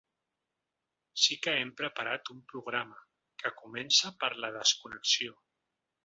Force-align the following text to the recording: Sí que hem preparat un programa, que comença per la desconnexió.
Sí 1.23 1.35
que 1.47 1.51
hem 1.57 1.73
preparat 1.81 2.31
un 2.37 2.41
programa, 2.53 2.97
que 3.43 3.51
comença 3.59 4.11
per 4.23 4.31
la 4.45 4.51
desconnexió. 4.61 5.37